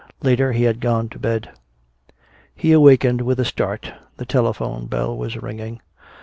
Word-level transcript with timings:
Later 0.23 0.51
he 0.53 0.63
had 0.63 0.79
gone 0.79 1.09
to 1.09 1.19
bed. 1.19 1.51
He 2.55 2.71
awakened 2.71 3.21
with 3.21 3.39
a 3.39 3.45
start. 3.45 3.93
The 4.17 4.25
telephone 4.25 4.87
bell 4.87 5.15
was 5.15 5.39
ringing. 5.39 5.79